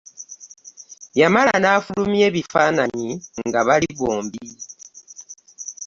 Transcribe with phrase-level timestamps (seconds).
[1.19, 3.09] Yamala n'afulumya ebifaananyi
[3.47, 4.45] nga bali bombi.